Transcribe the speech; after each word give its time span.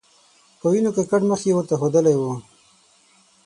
په 0.59 0.65
وینو 0.71 0.91
ککړ 0.95 1.21
مخ 1.29 1.41
یې 1.47 1.53
ورته 1.55 1.73
ښودلی 1.79 2.15
و. 2.17 2.23